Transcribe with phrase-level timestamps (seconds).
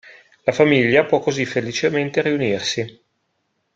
[0.47, 3.03] La famiglia può così felicemente riunirsi.